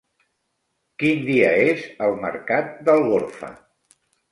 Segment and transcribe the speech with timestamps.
[1.03, 3.53] Quin dia és el mercat d'Algorfa?